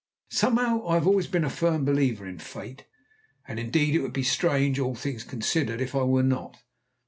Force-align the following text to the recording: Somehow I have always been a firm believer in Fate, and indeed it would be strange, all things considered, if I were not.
Somehow 0.31 0.83
I 0.87 0.95
have 0.95 1.05
always 1.05 1.27
been 1.27 1.43
a 1.43 1.49
firm 1.51 1.85
believer 1.85 2.25
in 2.27 2.39
Fate, 2.39 2.85
and 3.47 3.59
indeed 3.59 3.93
it 3.93 3.99
would 3.99 4.13
be 4.13 4.23
strange, 4.23 4.79
all 4.79 4.95
things 4.95 5.23
considered, 5.23 5.79
if 5.79 5.93
I 5.93 6.01
were 6.01 6.23
not. 6.23 6.57